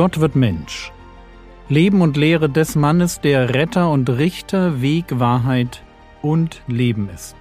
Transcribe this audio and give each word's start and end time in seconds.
Gott 0.00 0.18
wird 0.18 0.34
Mensch. 0.34 0.92
Leben 1.68 2.00
und 2.00 2.16
Lehre 2.16 2.48
des 2.48 2.74
Mannes, 2.74 3.20
der 3.20 3.54
Retter 3.54 3.90
und 3.90 4.08
Richter, 4.08 4.80
Weg, 4.80 5.18
Wahrheit 5.18 5.84
und 6.22 6.62
Leben 6.66 7.10
ist. 7.10 7.36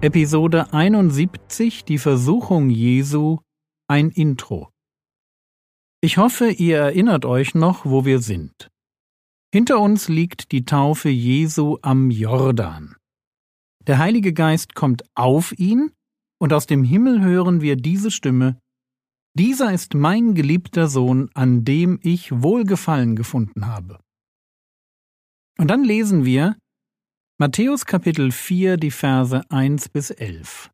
Episode 0.00 0.72
71 0.72 1.84
Die 1.84 1.98
Versuchung 1.98 2.70
Jesu 2.70 3.40
ein 3.86 4.08
Intro. 4.08 4.70
Ich 6.00 6.16
hoffe, 6.16 6.48
ihr 6.48 6.78
erinnert 6.78 7.26
euch 7.26 7.54
noch, 7.54 7.84
wo 7.84 8.06
wir 8.06 8.20
sind. 8.20 8.70
Hinter 9.50 9.80
uns 9.80 10.08
liegt 10.08 10.52
die 10.52 10.66
Taufe 10.66 11.08
Jesu 11.08 11.78
am 11.80 12.10
Jordan. 12.10 12.96
Der 13.86 13.96
Heilige 13.96 14.34
Geist 14.34 14.74
kommt 14.74 15.04
auf 15.14 15.58
ihn, 15.58 15.90
und 16.38 16.52
aus 16.52 16.66
dem 16.66 16.84
Himmel 16.84 17.22
hören 17.22 17.62
wir 17.62 17.76
diese 17.76 18.10
Stimme 18.10 18.60
Dieser 19.34 19.72
ist 19.72 19.94
mein 19.94 20.34
geliebter 20.34 20.88
Sohn, 20.88 21.30
an 21.32 21.64
dem 21.64 21.98
ich 22.02 22.30
Wohlgefallen 22.42 23.16
gefunden 23.16 23.66
habe. 23.66 23.98
Und 25.58 25.68
dann 25.68 25.82
lesen 25.82 26.24
wir 26.24 26.56
Matthäus 27.38 27.86
Kapitel 27.86 28.32
4, 28.32 28.76
die 28.76 28.90
Verse 28.90 29.42
1 29.48 29.88
bis 29.88 30.10
11. 30.10 30.70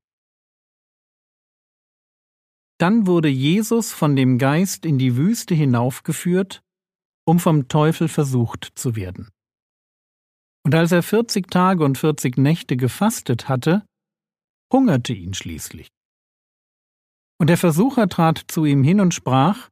Dann 2.78 3.06
wurde 3.06 3.28
Jesus 3.28 3.92
von 3.92 4.16
dem 4.16 4.38
Geist 4.38 4.84
in 4.84 4.98
die 4.98 5.16
Wüste 5.16 5.54
hinaufgeführt, 5.54 6.63
um 7.26 7.38
vom 7.38 7.68
Teufel 7.68 8.08
versucht 8.08 8.72
zu 8.74 8.96
werden. 8.96 9.30
Und 10.64 10.74
als 10.74 10.92
er 10.92 11.02
vierzig 11.02 11.50
Tage 11.50 11.84
und 11.84 11.98
vierzig 11.98 12.36
Nächte 12.38 12.76
gefastet 12.76 13.48
hatte, 13.48 13.84
hungerte 14.72 15.12
ihn 15.12 15.34
schließlich. 15.34 15.88
Und 17.38 17.48
der 17.48 17.58
Versucher 17.58 18.08
trat 18.08 18.44
zu 18.48 18.64
ihm 18.64 18.82
hin 18.82 19.00
und 19.00 19.12
sprach, 19.12 19.68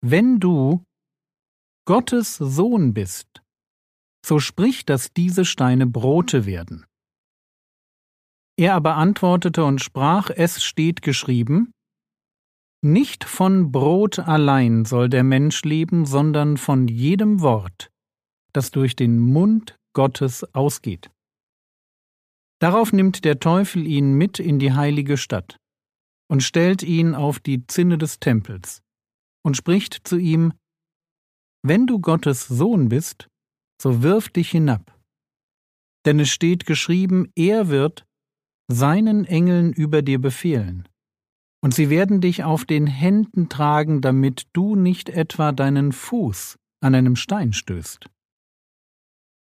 Wenn 0.00 0.40
du 0.40 0.82
Gottes 1.84 2.36
Sohn 2.36 2.94
bist, 2.94 3.42
so 4.24 4.38
sprich, 4.38 4.84
dass 4.84 5.12
diese 5.12 5.44
Steine 5.44 5.86
Brote 5.86 6.46
werden. 6.46 6.86
Er 8.56 8.74
aber 8.74 8.96
antwortete 8.96 9.64
und 9.64 9.80
sprach, 9.80 10.30
es 10.30 10.62
steht 10.62 11.02
geschrieben, 11.02 11.72
nicht 12.82 13.24
von 13.24 13.70
Brot 13.70 14.18
allein 14.18 14.84
soll 14.84 15.08
der 15.08 15.22
Mensch 15.22 15.62
leben, 15.62 16.04
sondern 16.04 16.56
von 16.56 16.88
jedem 16.88 17.40
Wort, 17.40 17.90
das 18.52 18.72
durch 18.72 18.96
den 18.96 19.20
Mund 19.20 19.76
Gottes 19.94 20.42
ausgeht. 20.52 21.10
Darauf 22.60 22.92
nimmt 22.92 23.24
der 23.24 23.38
Teufel 23.40 23.86
ihn 23.86 24.14
mit 24.14 24.38
in 24.38 24.58
die 24.58 24.72
heilige 24.72 25.16
Stadt 25.16 25.56
und 26.28 26.42
stellt 26.42 26.82
ihn 26.82 27.14
auf 27.14 27.38
die 27.38 27.66
Zinne 27.66 27.98
des 27.98 28.18
Tempels 28.18 28.82
und 29.44 29.56
spricht 29.56 30.06
zu 30.06 30.16
ihm, 30.16 30.52
Wenn 31.64 31.86
du 31.86 32.00
Gottes 32.00 32.48
Sohn 32.48 32.88
bist, 32.88 33.28
so 33.80 34.02
wirf 34.02 34.28
dich 34.28 34.50
hinab. 34.50 34.98
Denn 36.04 36.18
es 36.18 36.30
steht 36.30 36.66
geschrieben, 36.66 37.30
er 37.36 37.68
wird 37.68 38.04
seinen 38.68 39.24
Engeln 39.24 39.72
über 39.72 40.02
dir 40.02 40.20
befehlen 40.20 40.88
und 41.62 41.74
sie 41.74 41.90
werden 41.90 42.20
dich 42.20 42.44
auf 42.44 42.64
den 42.64 42.86
Händen 42.86 43.48
tragen, 43.48 44.00
damit 44.00 44.48
du 44.52 44.74
nicht 44.76 45.08
etwa 45.08 45.52
deinen 45.52 45.92
Fuß 45.92 46.56
an 46.82 46.94
einem 46.94 47.16
Stein 47.16 47.52
stößt. 47.52 48.06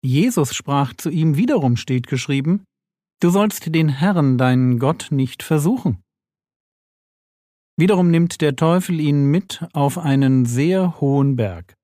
Jesus 0.03 0.55
sprach 0.55 0.95
zu 0.95 1.11
ihm, 1.11 1.37
wiederum 1.37 1.77
steht 1.77 2.07
geschrieben, 2.07 2.65
Du 3.23 3.29
sollst 3.29 3.75
den 3.75 3.91
Herrn, 3.91 4.39
deinen 4.39 4.79
Gott, 4.79 5.09
nicht 5.11 5.43
versuchen. 5.43 6.03
Wiederum 7.79 8.11
nimmt 8.11 8.41
der 8.41 8.57
Teufel 8.57 8.99
ihn 8.99 9.27
mit 9.27 9.67
auf 9.75 9.99
einen 9.99 10.47
sehr 10.47 11.01
hohen 11.01 11.37
Berg 11.37 11.75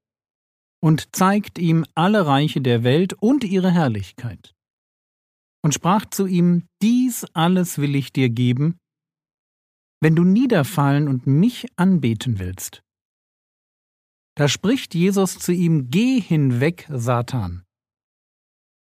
und 0.82 1.14
zeigt 1.14 1.58
ihm 1.58 1.84
alle 1.94 2.26
Reiche 2.26 2.62
der 2.62 2.84
Welt 2.84 3.12
und 3.12 3.44
ihre 3.44 3.70
Herrlichkeit. 3.70 4.54
Und 5.62 5.75
sprach 5.75 6.06
zu 6.06 6.26
ihm, 6.26 6.64
Dies 6.82 7.26
alles 7.34 7.78
will 7.78 7.94
ich 7.94 8.12
dir 8.12 8.31
geben, 8.31 8.78
wenn 10.00 10.14
du 10.14 10.24
niederfallen 10.24 11.08
und 11.08 11.26
mich 11.26 11.66
anbeten 11.76 12.38
willst. 12.38 12.82
Da 14.36 14.48
spricht 14.48 14.94
Jesus 14.94 15.38
zu 15.38 15.52
ihm, 15.52 15.90
Geh 15.90 16.20
hinweg, 16.20 16.86
Satan. 16.90 17.64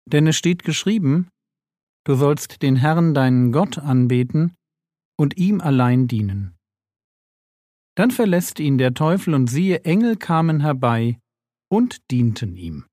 Denn 0.07 0.27
es 0.27 0.37
steht 0.37 0.63
geschrieben, 0.63 1.29
du 2.05 2.15
sollst 2.15 2.61
den 2.61 2.75
Herrn 2.75 3.13
deinen 3.13 3.51
Gott 3.51 3.77
anbeten 3.77 4.55
und 5.19 5.37
ihm 5.37 5.61
allein 5.61 6.07
dienen. 6.07 6.55
Dann 7.95 8.11
verlässt 8.11 8.59
ihn 8.59 8.77
der 8.77 8.93
Teufel 8.93 9.33
und 9.33 9.47
siehe, 9.47 9.83
Engel 9.83 10.15
kamen 10.15 10.61
herbei 10.61 11.19
und 11.69 12.09
dienten 12.11 12.55
ihm. 12.55 12.85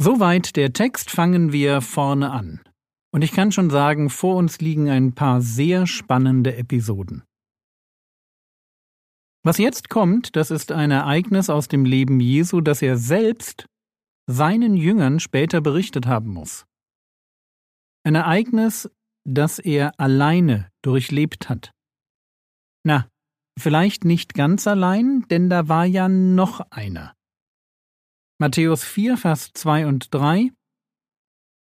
Soweit 0.00 0.56
der 0.56 0.72
Text 0.72 1.10
fangen 1.10 1.52
wir 1.52 1.80
vorne 1.80 2.30
an. 2.30 2.60
Und 3.12 3.22
ich 3.22 3.32
kann 3.32 3.52
schon 3.52 3.70
sagen, 3.70 4.10
vor 4.10 4.36
uns 4.36 4.60
liegen 4.60 4.88
ein 4.88 5.14
paar 5.14 5.40
sehr 5.40 5.86
spannende 5.86 6.56
Episoden. 6.56 7.22
Was 9.44 9.58
jetzt 9.58 9.88
kommt, 9.88 10.36
das 10.36 10.50
ist 10.50 10.72
ein 10.72 10.90
Ereignis 10.90 11.48
aus 11.48 11.68
dem 11.68 11.84
Leben 11.84 12.20
Jesu, 12.20 12.60
das 12.60 12.82
er 12.82 12.98
selbst 12.98 13.66
seinen 14.26 14.76
Jüngern 14.76 15.20
später 15.20 15.60
berichtet 15.60 16.06
haben 16.06 16.28
muss. 16.28 16.66
Ein 18.04 18.14
Ereignis, 18.14 18.90
das 19.24 19.58
er 19.58 19.98
alleine 19.98 20.70
durchlebt 20.82 21.48
hat. 21.48 21.72
Na, 22.84 23.08
vielleicht 23.58 24.04
nicht 24.04 24.34
ganz 24.34 24.66
allein, 24.66 25.26
denn 25.30 25.48
da 25.48 25.68
war 25.68 25.86
ja 25.86 26.08
noch 26.08 26.60
einer. 26.70 27.14
Matthäus 28.38 28.84
4, 28.84 29.16
Vers 29.16 29.50
2 29.54 29.86
und 29.86 30.12
3 30.14 30.50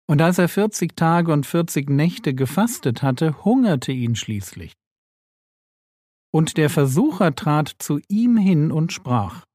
und 0.07 0.21
als 0.21 0.37
er 0.37 0.47
vierzig 0.47 0.95
Tage 0.95 1.31
und 1.33 1.45
vierzig 1.45 1.89
Nächte 1.89 2.33
gefastet 2.33 3.03
hatte, 3.03 3.43
hungerte 3.43 3.91
ihn 3.91 4.15
schließlich. 4.15 4.73
Und 6.33 6.57
der 6.57 6.69
Versucher 6.69 7.35
trat 7.35 7.75
zu 7.79 7.99
ihm 8.07 8.37
hin 8.37 8.71
und 8.71 8.93
sprach. 8.93 9.45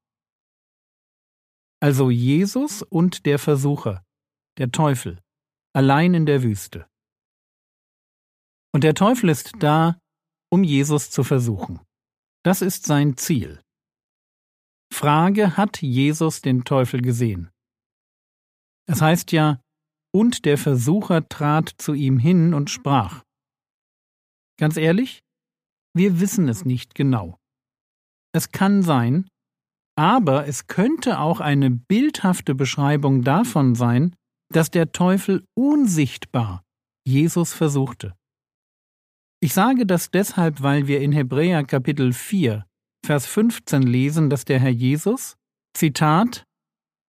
Also 1.81 2.09
Jesus 2.09 2.81
und 2.83 3.25
der 3.25 3.39
Versucher, 3.39 4.05
der 4.57 4.71
Teufel, 4.71 5.19
allein 5.73 6.13
in 6.13 6.25
der 6.25 6.43
Wüste. 6.43 6.87
Und 8.73 8.83
der 8.83 8.95
Teufel 8.95 9.29
ist 9.29 9.51
da, 9.59 9.99
um 10.51 10.63
Jesus 10.63 11.09
zu 11.09 11.23
versuchen. 11.23 11.79
Das 12.43 12.61
ist 12.61 12.85
sein 12.85 13.17
Ziel. 13.17 13.61
Frage, 14.91 15.57
hat 15.57 15.81
Jesus 15.81 16.41
den 16.41 16.63
Teufel 16.63 17.01
gesehen? 17.01 17.49
Es 18.85 19.01
heißt 19.01 19.31
ja, 19.31 19.59
und 20.13 20.45
der 20.45 20.57
Versucher 20.57 21.27
trat 21.27 21.73
zu 21.77 21.93
ihm 21.93 22.19
hin 22.19 22.53
und 22.53 22.69
sprach. 22.69 23.23
Ganz 24.59 24.77
ehrlich, 24.77 25.23
wir 25.95 26.19
wissen 26.19 26.47
es 26.47 26.65
nicht 26.65 26.95
genau. 26.95 27.39
Es 28.33 28.51
kann 28.51 28.83
sein, 28.83 29.27
aber 29.95 30.47
es 30.47 30.67
könnte 30.67 31.19
auch 31.19 31.39
eine 31.39 31.69
bildhafte 31.69 32.55
Beschreibung 32.55 33.23
davon 33.23 33.75
sein, 33.75 34.15
dass 34.51 34.71
der 34.71 34.91
Teufel 34.91 35.45
unsichtbar 35.55 36.63
Jesus 37.05 37.53
versuchte. 37.53 38.15
Ich 39.41 39.53
sage 39.53 39.85
das 39.85 40.09
deshalb, 40.09 40.61
weil 40.61 40.87
wir 40.87 41.01
in 41.01 41.11
Hebräer 41.11 41.63
Kapitel 41.65 42.13
4, 42.13 42.65
Vers 43.05 43.25
15 43.25 43.83
lesen, 43.83 44.29
dass 44.29 44.45
der 44.45 44.59
Herr 44.59 44.69
Jesus, 44.69 45.35
Zitat, 45.75 46.45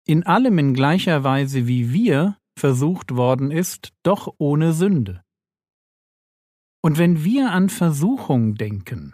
in 0.08 0.26
allem 0.26 0.58
in 0.58 0.74
gleicher 0.74 1.24
Weise 1.24 1.68
wie 1.68 1.94
wir 1.94 2.38
versucht 2.58 3.16
worden 3.16 3.52
ist, 3.52 3.94
doch 4.04 4.34
ohne 4.38 4.74
Sünde. 4.74 5.24
Und 6.84 6.98
wenn 6.98 7.24
wir 7.24 7.52
an 7.52 7.70
Versuchung 7.70 8.56
denken, 8.56 9.14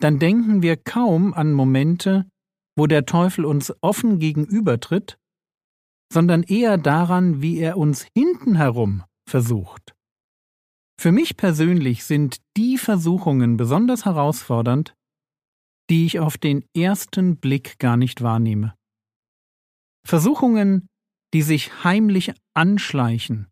dann 0.00 0.18
denken 0.18 0.62
wir 0.62 0.76
kaum 0.76 1.34
an 1.34 1.52
Momente, 1.52 2.28
wo 2.76 2.86
der 2.86 3.04
Teufel 3.04 3.44
uns 3.44 3.74
offen 3.82 4.18
gegenübertritt, 4.18 5.18
sondern 6.12 6.42
eher 6.42 6.78
daran, 6.78 7.42
wie 7.42 7.58
er 7.58 7.76
uns 7.76 8.06
hinten 8.16 8.56
herum 8.56 9.04
versucht. 9.28 9.94
Für 11.00 11.12
mich 11.12 11.36
persönlich 11.36 12.04
sind 12.04 12.38
die 12.56 12.76
Versuchungen 12.76 13.56
besonders 13.56 14.04
herausfordernd, 14.04 14.94
die 15.88 16.06
ich 16.06 16.20
auf 16.20 16.38
den 16.38 16.64
ersten 16.76 17.36
Blick 17.38 17.78
gar 17.78 17.96
nicht 17.96 18.22
wahrnehme. 18.22 18.74
Versuchungen, 20.06 20.88
die 21.32 21.42
sich 21.42 21.84
heimlich 21.84 22.32
anschleichen 22.54 23.48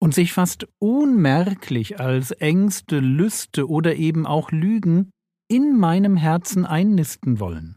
und 0.00 0.14
sich 0.14 0.32
fast 0.32 0.66
unmerklich 0.78 1.98
als 2.00 2.30
Ängste, 2.30 3.00
Lüste 3.00 3.68
oder 3.68 3.96
eben 3.96 4.26
auch 4.26 4.50
Lügen 4.52 5.10
in 5.48 5.76
meinem 5.76 6.16
Herzen 6.16 6.66
einnisten 6.66 7.40
wollen. 7.40 7.76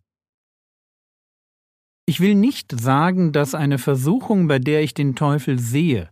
Ich 2.06 2.20
will 2.22 2.36
nicht 2.36 2.80
sagen, 2.80 3.34
dass 3.34 3.54
eine 3.54 3.78
Versuchung, 3.78 4.48
bei 4.48 4.60
der 4.60 4.82
ich 4.82 4.94
den 4.94 5.16
Teufel 5.16 5.60
sehe, 5.60 6.10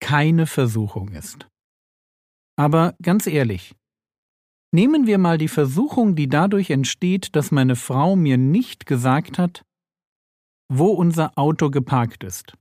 keine 0.00 0.46
Versuchung 0.46 1.12
ist. 1.12 1.48
Aber 2.58 2.94
ganz 3.02 3.26
ehrlich, 3.26 3.74
nehmen 4.72 5.06
wir 5.06 5.18
mal 5.18 5.38
die 5.38 5.48
Versuchung, 5.48 6.16
die 6.16 6.28
dadurch 6.28 6.70
entsteht, 6.70 7.36
dass 7.36 7.50
meine 7.50 7.76
Frau 7.76 8.16
mir 8.16 8.38
nicht 8.38 8.86
gesagt 8.86 9.38
hat, 9.38 9.62
wo 10.68 10.86
unser 10.88 11.36
Auto 11.38 11.70
geparkt 11.70 12.24
ist. 12.24 12.54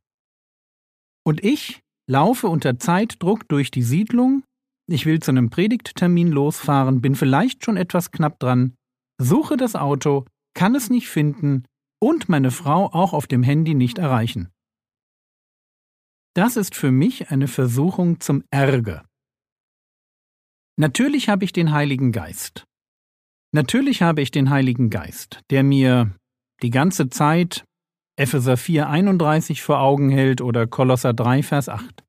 Und 1.25 1.43
ich 1.43 1.81
laufe 2.07 2.47
unter 2.47 2.77
Zeitdruck 2.77 3.47
durch 3.47 3.71
die 3.71 3.83
Siedlung, 3.83 4.43
ich 4.87 5.05
will 5.05 5.19
zu 5.19 5.31
einem 5.31 5.49
Predigttermin 5.49 6.31
losfahren, 6.31 7.01
bin 7.01 7.15
vielleicht 7.15 7.65
schon 7.65 7.77
etwas 7.77 8.11
knapp 8.11 8.39
dran, 8.39 8.75
suche 9.19 9.57
das 9.57 9.75
Auto, 9.75 10.25
kann 10.53 10.75
es 10.75 10.89
nicht 10.89 11.09
finden 11.09 11.65
und 11.99 12.29
meine 12.29 12.51
Frau 12.51 12.93
auch 12.93 13.13
auf 13.13 13.25
dem 13.25 13.41
Handy 13.41 13.73
nicht 13.73 13.97
erreichen. 13.97 14.49
Das 16.35 16.57
ist 16.57 16.75
für 16.75 16.91
mich 16.91 17.31
eine 17.31 17.47
Versuchung 17.47 18.19
zum 18.19 18.43
Ärger. 18.51 19.05
Natürlich 20.77 21.29
habe 21.29 21.45
ich 21.45 21.53
den 21.53 21.71
Heiligen 21.71 22.11
Geist. 22.11 22.65
Natürlich 23.53 24.01
habe 24.01 24.21
ich 24.21 24.31
den 24.31 24.49
Heiligen 24.49 24.89
Geist, 24.89 25.39
der 25.49 25.63
mir 25.63 26.13
die 26.61 26.71
ganze 26.71 27.09
Zeit 27.09 27.63
Epheser 28.17 28.55
4, 28.55 28.87
31 28.87 29.61
vor 29.61 29.79
Augen 29.79 30.09
hält 30.09 30.41
oder 30.41 30.67
Kolosser 30.67 31.13
3, 31.13 31.43
Vers 31.43 31.67
8. 31.67 32.03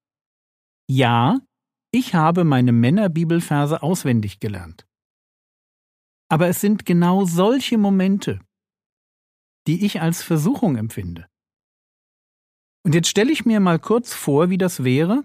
Ja, 0.89 1.41
ich 1.93 2.15
habe 2.15 2.45
meine 2.45 2.73
Männerbibelverse 2.73 3.83
auswendig 3.83 4.39
gelernt. 4.39 4.87
Aber 6.29 6.49
es 6.49 6.61
sind 6.61 6.87
genau 6.87 7.25
solche 7.25 7.79
Momente, 7.79 8.41
die 9.67 9.85
ich 9.85 10.01
als 10.01 10.23
Versuchung 10.23 10.77
empfinde. 10.77 11.27
Und 12.85 12.95
jetzt 12.95 13.09
stelle 13.09 13.33
ich 13.33 13.45
mir 13.45 13.59
mal 13.59 13.81
kurz 13.81 14.15
vor, 14.15 14.49
wie 14.49 14.59
das 14.59 14.85
wäre, 14.85 15.25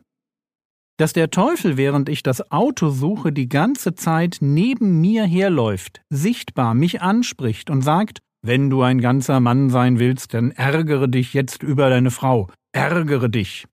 dass 0.97 1.13
der 1.13 1.29
Teufel, 1.29 1.77
während 1.77 2.09
ich 2.09 2.23
das 2.23 2.51
Auto 2.51 2.89
suche, 2.89 3.31
die 3.31 3.49
ganze 3.49 3.93
Zeit 3.93 4.37
neben 4.41 4.99
mir 4.99 5.25
herläuft, 5.25 6.01
sichtbar 6.09 6.73
mich 6.73 7.01
anspricht 7.01 7.69
und 7.69 7.81
sagt, 7.81 8.21
wenn 8.41 8.69
du 8.69 8.81
ein 8.81 8.99
ganzer 9.01 9.39
Mann 9.39 9.69
sein 9.69 9.99
willst, 9.99 10.33
dann 10.33 10.51
ärgere 10.51 11.07
dich 11.07 11.33
jetzt 11.33 11.63
über 11.63 11.89
deine 11.89 12.11
Frau, 12.11 12.49
ärgere 12.71 13.29
dich. 13.29 13.67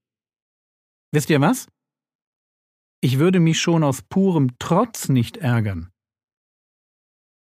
Wisst 1.12 1.30
ihr 1.30 1.40
was? 1.40 1.68
Ich 3.00 3.18
würde 3.18 3.40
mich 3.40 3.60
schon 3.60 3.84
aus 3.84 4.02
purem 4.02 4.58
Trotz 4.58 5.08
nicht 5.08 5.36
ärgern. 5.36 5.90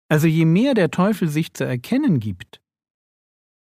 Also 0.09 0.27
je 0.27 0.45
mehr 0.45 0.75
der 0.75 0.91
Teufel 0.91 1.29
sich 1.29 1.55
zu 1.55 1.65
erkennen 1.65 2.21
gibt, 2.21 2.61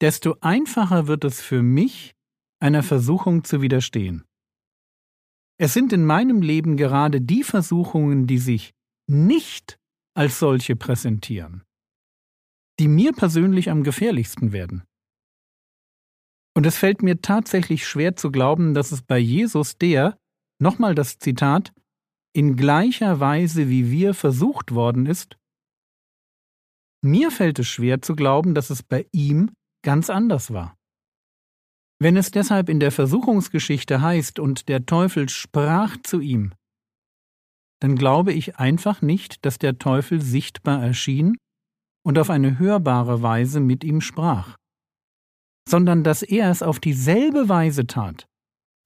desto 0.01 0.35
einfacher 0.41 1.07
wird 1.07 1.23
es 1.23 1.41
für 1.41 1.61
mich, 1.61 2.13
einer 2.59 2.83
Versuchung 2.83 3.43
zu 3.43 3.61
widerstehen. 3.61 4.25
Es 5.57 5.73
sind 5.73 5.93
in 5.93 6.05
meinem 6.05 6.41
Leben 6.41 6.75
gerade 6.77 7.21
die 7.21 7.43
Versuchungen, 7.43 8.25
die 8.27 8.39
sich 8.39 8.73
nicht 9.07 9.77
als 10.15 10.39
solche 10.39 10.75
präsentieren, 10.75 11.63
die 12.79 12.87
mir 12.87 13.13
persönlich 13.13 13.69
am 13.69 13.83
gefährlichsten 13.83 14.51
werden. 14.51 14.83
Und 16.55 16.65
es 16.65 16.77
fällt 16.77 17.01
mir 17.01 17.21
tatsächlich 17.21 17.87
schwer 17.87 18.15
zu 18.15 18.31
glauben, 18.31 18.73
dass 18.73 18.91
es 18.91 19.01
bei 19.01 19.17
Jesus 19.17 19.77
der, 19.77 20.17
nochmal 20.59 20.95
das 20.95 21.17
Zitat, 21.17 21.73
in 22.35 22.55
gleicher 22.55 23.19
Weise 23.19 23.69
wie 23.69 23.91
wir 23.91 24.13
versucht 24.13 24.73
worden 24.73 25.05
ist, 25.05 25.37
mir 27.03 27.31
fällt 27.31 27.59
es 27.59 27.67
schwer 27.67 28.01
zu 28.01 28.15
glauben, 28.15 28.55
dass 28.55 28.69
es 28.69 28.81
bei 28.81 29.05
ihm 29.11 29.51
ganz 29.83 30.09
anders 30.09 30.53
war. 30.53 30.77
Wenn 31.99 32.15
es 32.17 32.31
deshalb 32.31 32.69
in 32.69 32.79
der 32.79 32.91
Versuchungsgeschichte 32.91 34.01
heißt, 34.01 34.39
und 34.39 34.69
der 34.69 34.85
Teufel 34.85 35.29
sprach 35.29 35.97
zu 36.03 36.21
ihm, 36.21 36.53
dann 37.81 37.95
glaube 37.95 38.31
ich 38.31 38.57
einfach 38.57 39.01
nicht, 39.01 39.45
dass 39.45 39.59
der 39.59 39.77
Teufel 39.77 40.21
sichtbar 40.21 40.81
erschien 40.81 41.37
und 42.05 42.19
auf 42.19 42.29
eine 42.29 42.59
hörbare 42.59 43.21
Weise 43.21 43.59
mit 43.59 43.83
ihm 43.83 44.01
sprach, 44.01 44.57
sondern 45.67 46.03
dass 46.03 46.21
er 46.21 46.49
es 46.51 46.61
auf 46.61 46.79
dieselbe 46.79 47.49
Weise 47.49 47.87
tat, 47.87 48.27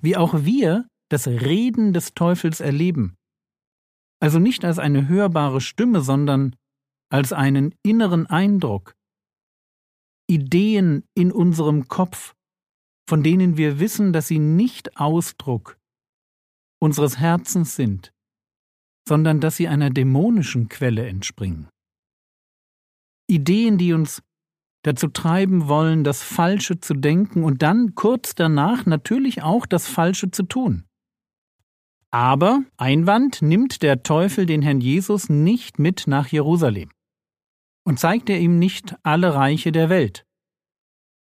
wie 0.01 0.15
auch 0.15 0.43
wir 0.43 0.87
das 1.09 1.27
Reden 1.27 1.93
des 1.93 2.13
Teufels 2.13 2.59
erleben, 2.59 3.15
also 4.19 4.39
nicht 4.39 4.65
als 4.65 4.79
eine 4.79 5.07
hörbare 5.07 5.61
Stimme, 5.61 6.01
sondern 6.01 6.55
als 7.09 7.33
einen 7.33 7.73
inneren 7.83 8.27
Eindruck, 8.27 8.95
Ideen 10.29 11.05
in 11.15 11.31
unserem 11.31 11.87
Kopf, 11.87 12.35
von 13.07 13.23
denen 13.23 13.55
wir 13.55 13.79
wissen, 13.79 14.11
dass 14.11 14.27
sie 14.27 14.39
nicht 14.39 14.97
Ausdruck 14.97 15.77
unseres 16.81 17.17
Herzens 17.17 17.75
sind, 17.75 18.11
sondern 19.07 19.39
dass 19.39 19.55
sie 19.55 19.69
einer 19.69 19.89
dämonischen 19.89 20.67
Quelle 20.67 21.07
entspringen. 21.07 21.69
Ideen, 23.27 23.77
die 23.77 23.93
uns 23.93 24.23
dazu 24.83 25.07
treiben 25.07 25.67
wollen, 25.67 26.03
das 26.03 26.23
Falsche 26.23 26.79
zu 26.79 26.93
denken 26.93 27.43
und 27.43 27.61
dann 27.61 27.93
kurz 27.95 28.35
danach 28.35 28.85
natürlich 28.85 29.43
auch 29.43 29.65
das 29.65 29.87
Falsche 29.87 30.31
zu 30.31 30.43
tun. 30.43 30.85
Aber, 32.09 32.63
Einwand, 32.77 33.41
nimmt 33.41 33.83
der 33.83 34.01
Teufel 34.01 34.45
den 34.45 34.61
Herrn 34.61 34.79
Jesus 34.79 35.27
nicht 35.29 35.77
mit 35.77 36.07
nach 36.07 36.27
Jerusalem 36.27 36.89
und 37.85 37.99
zeigt 37.99 38.29
er 38.29 38.39
ihm 38.39 38.59
nicht 38.59 38.95
alle 39.03 39.33
Reiche 39.33 39.71
der 39.71 39.89
Welt. 39.89 40.25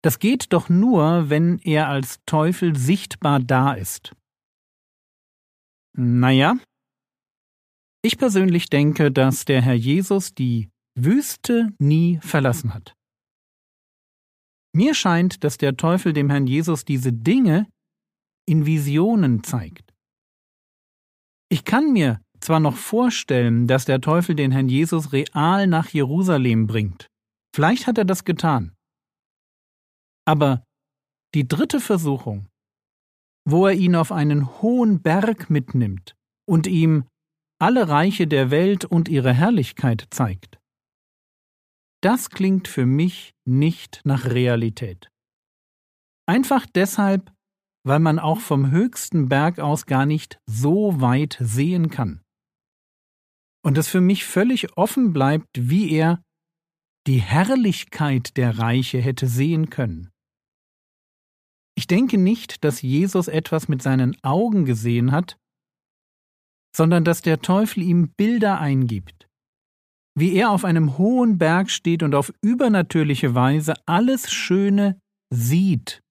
Das 0.02 0.18
geht 0.18 0.52
doch 0.52 0.68
nur, 0.68 1.30
wenn 1.30 1.58
er 1.58 1.88
als 1.88 2.20
Teufel 2.26 2.74
sichtbar 2.76 3.38
da 3.38 3.74
ist. 3.74 4.16
Naja, 5.94 6.56
ich 8.02 8.18
persönlich 8.18 8.68
denke, 8.68 9.12
dass 9.12 9.44
der 9.44 9.62
Herr 9.62 9.74
Jesus 9.74 10.34
die 10.34 10.70
Wüste 10.94 11.72
nie 11.78 12.18
verlassen 12.22 12.74
hat. 12.74 12.94
Mir 14.74 14.94
scheint, 14.94 15.44
dass 15.44 15.58
der 15.58 15.76
Teufel 15.76 16.12
dem 16.12 16.30
Herrn 16.30 16.46
Jesus 16.46 16.84
diese 16.84 17.12
Dinge 17.12 17.66
in 18.46 18.66
Visionen 18.66 19.44
zeigt. 19.44 19.92
Ich 21.50 21.64
kann 21.64 21.92
mir 21.92 22.20
zwar 22.40 22.60
noch 22.60 22.76
vorstellen, 22.76 23.66
dass 23.66 23.84
der 23.84 24.00
Teufel 24.00 24.34
den 24.34 24.52
Herrn 24.52 24.68
Jesus 24.68 25.12
real 25.12 25.66
nach 25.66 25.88
Jerusalem 25.88 26.66
bringt. 26.66 27.06
Vielleicht 27.54 27.86
hat 27.86 27.98
er 27.98 28.04
das 28.04 28.24
getan. 28.24 28.74
Aber 30.24 30.64
die 31.34 31.46
dritte 31.46 31.80
Versuchung, 31.80 32.48
wo 33.44 33.66
er 33.66 33.74
ihn 33.74 33.94
auf 33.94 34.12
einen 34.12 34.62
hohen 34.62 35.02
Berg 35.02 35.50
mitnimmt 35.50 36.14
und 36.46 36.66
ihm 36.66 37.04
alle 37.58 37.88
Reiche 37.88 38.26
der 38.26 38.50
Welt 38.50 38.84
und 38.84 39.08
ihre 39.08 39.32
Herrlichkeit 39.32 40.06
zeigt, 40.10 40.58
das 42.02 42.30
klingt 42.30 42.68
für 42.68 42.86
mich 42.86 43.34
nicht 43.44 44.00
nach 44.04 44.26
Realität. 44.26 45.08
Einfach 46.26 46.66
deshalb, 46.66 47.32
weil 47.84 47.98
man 47.98 48.18
auch 48.18 48.40
vom 48.40 48.70
höchsten 48.70 49.28
Berg 49.28 49.58
aus 49.58 49.86
gar 49.86 50.06
nicht 50.06 50.38
so 50.46 51.00
weit 51.00 51.36
sehen 51.40 51.90
kann. 51.90 52.22
Und 53.64 53.78
es 53.78 53.88
für 53.88 54.00
mich 54.00 54.24
völlig 54.24 54.76
offen 54.76 55.12
bleibt, 55.12 55.48
wie 55.56 55.92
er 55.92 56.22
die 57.06 57.20
Herrlichkeit 57.20 58.36
der 58.36 58.58
Reiche 58.58 58.98
hätte 58.98 59.26
sehen 59.26 59.70
können. 59.70 60.10
Ich 61.76 61.86
denke 61.86 62.18
nicht, 62.18 62.64
dass 62.64 62.82
Jesus 62.82 63.28
etwas 63.28 63.68
mit 63.68 63.82
seinen 63.82 64.16
Augen 64.22 64.64
gesehen 64.64 65.10
hat, 65.10 65.38
sondern 66.74 67.04
dass 67.04 67.22
der 67.22 67.40
Teufel 67.40 67.82
ihm 67.82 68.12
Bilder 68.16 68.60
eingibt, 68.60 69.28
wie 70.14 70.34
er 70.34 70.50
auf 70.50 70.64
einem 70.64 70.98
hohen 70.98 71.38
Berg 71.38 71.70
steht 71.70 72.02
und 72.02 72.14
auf 72.14 72.32
übernatürliche 72.42 73.34
Weise 73.34 73.74
alles 73.86 74.30
Schöne 74.30 74.98
sieht 75.32 76.02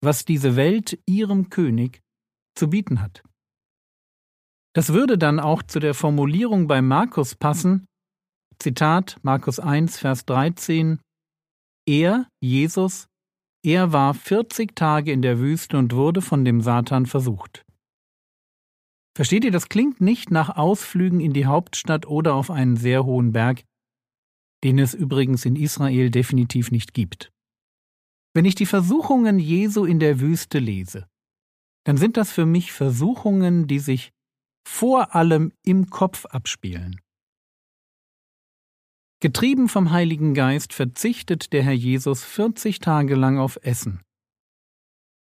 was 0.00 0.24
diese 0.24 0.56
Welt 0.56 0.98
ihrem 1.06 1.50
König 1.50 2.00
zu 2.54 2.70
bieten 2.70 3.00
hat. 3.00 3.22
Das 4.74 4.92
würde 4.92 5.18
dann 5.18 5.40
auch 5.40 5.62
zu 5.62 5.80
der 5.80 5.94
Formulierung 5.94 6.68
bei 6.68 6.82
Markus 6.82 7.34
passen, 7.34 7.86
Zitat 8.58 9.18
Markus 9.22 9.58
1, 9.58 9.98
Vers 9.98 10.24
13, 10.26 11.00
Er, 11.86 12.28
Jesus, 12.40 13.06
er 13.64 13.92
war 13.92 14.14
40 14.14 14.76
Tage 14.76 15.12
in 15.12 15.22
der 15.22 15.38
Wüste 15.38 15.78
und 15.78 15.94
wurde 15.94 16.22
von 16.22 16.44
dem 16.44 16.60
Satan 16.60 17.06
versucht. 17.06 17.64
Versteht 19.18 19.42
ihr, 19.42 19.50
das 19.50 19.68
klingt 19.68 20.00
nicht 20.00 20.30
nach 20.30 20.56
Ausflügen 20.56 21.18
in 21.18 21.32
die 21.32 21.46
Hauptstadt 21.46 22.06
oder 22.06 22.36
auf 22.36 22.52
einen 22.52 22.76
sehr 22.76 23.04
hohen 23.04 23.32
Berg, 23.32 23.64
den 24.62 24.78
es 24.78 24.94
übrigens 24.94 25.44
in 25.44 25.56
Israel 25.56 26.12
definitiv 26.12 26.70
nicht 26.70 26.94
gibt. 26.94 27.32
Wenn 28.32 28.44
ich 28.44 28.54
die 28.54 28.64
Versuchungen 28.64 29.40
Jesu 29.40 29.84
in 29.84 29.98
der 29.98 30.20
Wüste 30.20 30.60
lese, 30.60 31.08
dann 31.84 31.96
sind 31.96 32.16
das 32.16 32.30
für 32.30 32.46
mich 32.46 32.70
Versuchungen, 32.70 33.66
die 33.66 33.80
sich 33.80 34.12
vor 34.64 35.16
allem 35.16 35.52
im 35.64 35.90
Kopf 35.90 36.24
abspielen. 36.26 37.00
Getrieben 39.18 39.68
vom 39.68 39.90
Heiligen 39.90 40.32
Geist 40.32 40.72
verzichtet 40.72 41.52
der 41.52 41.64
Herr 41.64 41.72
Jesus 41.72 42.22
40 42.22 42.78
Tage 42.78 43.16
lang 43.16 43.36
auf 43.36 43.58
Essen. 43.62 44.00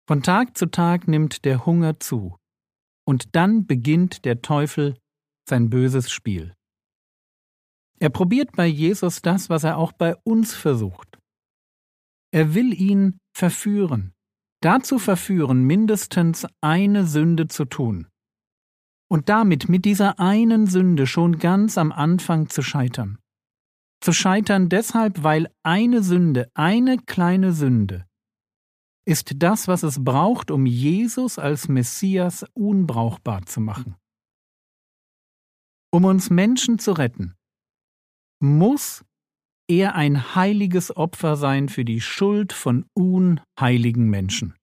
Von 0.07 0.23
Tag 0.23 0.59
zu 0.59 0.67
Tag 0.67 1.09
nimmt 1.09 1.47
der 1.47 1.65
Hunger 1.65 1.99
zu, 1.99 2.37
und 3.11 3.35
dann 3.35 3.67
beginnt 3.67 4.25
der 4.25 4.41
Teufel 4.41 4.97
sein 5.49 5.69
böses 5.69 6.13
Spiel. 6.13 6.55
Er 7.99 8.09
probiert 8.09 8.53
bei 8.53 8.67
Jesus 8.67 9.21
das, 9.21 9.51
was 9.51 9.65
er 9.65 9.79
auch 9.79 9.91
bei 9.93 10.15
uns 10.23 10.55
versucht. 10.55 11.19
Er 12.33 12.55
will 12.55 12.73
ihn 12.73 13.19
verführen, 13.37 14.13
dazu 14.63 15.01
verführen, 15.01 15.65
mindestens 15.65 16.47
eine 16.61 17.05
Sünde 17.05 17.49
zu 17.49 17.65
tun. 17.65 18.07
Und 19.11 19.29
damit 19.29 19.69
mit 19.69 19.85
dieser 19.85 20.21
einen 20.21 20.69
Sünde 20.69 21.09
schon 21.09 21.41
ganz 21.41 21.79
am 21.79 21.91
Anfang 21.91 22.49
zu 22.49 22.63
scheitern 22.63 23.19
zu 24.01 24.13
scheitern 24.13 24.69
deshalb, 24.69 25.23
weil 25.23 25.49
eine 25.63 26.03
Sünde, 26.03 26.51
eine 26.55 26.97
kleine 26.97 27.53
Sünde, 27.53 28.07
ist 29.07 29.43
das, 29.43 29.69
was 29.69 29.83
es 29.83 30.05
braucht, 30.05 30.51
um 30.51 30.67
Jesus 30.67 31.39
als 31.39 31.69
Messias 31.69 32.45
unbrauchbar 32.55 33.47
zu 33.47 33.61
machen. 33.61 33.97
Um 35.93 36.05
uns 36.05 36.31
Menschen 36.31 36.79
zu 36.79 36.93
retten, 36.93 37.35
muss 38.41 39.05
er 39.69 39.95
ein 39.95 40.35
heiliges 40.35 40.97
Opfer 40.97 41.37
sein 41.37 41.69
für 41.69 41.85
die 41.85 42.01
Schuld 42.01 42.53
von 42.53 42.87
unheiligen 42.95 44.09
Menschen. 44.09 44.55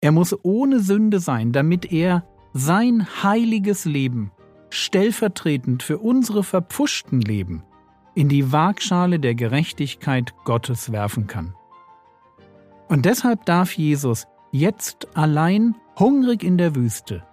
Er 0.00 0.12
muss 0.12 0.36
ohne 0.44 0.80
Sünde 0.80 1.20
sein, 1.20 1.52
damit 1.52 1.90
er 1.90 2.26
sein 2.52 3.22
heiliges 3.22 3.84
Leben 3.84 4.32
stellvertretend 4.70 5.82
für 5.82 5.98
unsere 5.98 6.44
verpfuschten 6.44 7.20
Leben 7.20 7.64
in 8.14 8.28
die 8.28 8.50
Waagschale 8.52 9.20
der 9.20 9.34
Gerechtigkeit 9.34 10.34
Gottes 10.44 10.90
werfen 10.90 11.26
kann. 11.26 11.54
Und 12.88 13.04
deshalb 13.04 13.44
darf 13.46 13.72
Jesus 13.72 14.26
jetzt 14.52 15.08
allein 15.16 15.74
hungrig 15.98 16.44
in 16.44 16.56
der 16.56 16.74
Wüste 16.76 17.24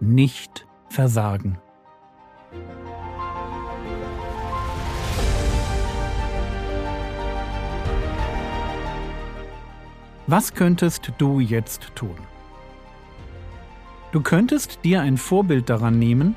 nicht 0.00 0.66
versagen. 0.88 1.58
Was 10.26 10.54
könntest 10.54 11.12
du 11.18 11.40
jetzt 11.40 11.96
tun? 11.96 12.16
Du 14.12 14.20
könntest 14.20 14.84
dir 14.84 15.00
ein 15.00 15.16
Vorbild 15.16 15.70
daran 15.70 15.98
nehmen, 15.98 16.36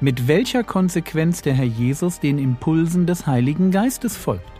mit 0.00 0.26
welcher 0.26 0.64
Konsequenz 0.64 1.42
der 1.42 1.54
Herr 1.54 1.64
Jesus 1.64 2.20
den 2.20 2.38
Impulsen 2.38 3.06
des 3.06 3.26
Heiligen 3.26 3.70
Geistes 3.70 4.16
folgt. 4.16 4.51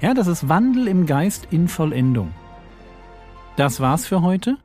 Ja, 0.00 0.14
das 0.14 0.28
ist 0.28 0.48
Wandel 0.48 0.88
im 0.88 1.04
Geist 1.04 1.48
in 1.50 1.68
Vollendung. 1.68 2.32
Das 3.56 3.80
war's 3.80 4.06
für 4.06 4.22
heute. 4.22 4.56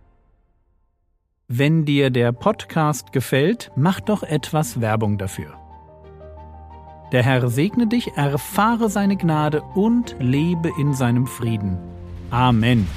Wenn 1.50 1.84
dir 1.84 2.10
der 2.10 2.32
Podcast 2.32 3.12
gefällt, 3.12 3.70
mach 3.76 4.00
doch 4.00 4.24
etwas 4.24 4.80
Werbung 4.80 5.18
dafür. 5.18 5.54
Der 7.12 7.22
Herr 7.22 7.50
segne 7.50 7.88
dich, 7.88 8.14
erfahre 8.16 8.90
seine 8.90 9.18
Gnade 9.18 9.62
und 9.62 10.16
lebe 10.20 10.72
in 10.80 10.94
seinem 10.94 11.28
Frieden. 11.28 11.78
Amen. 12.32 12.88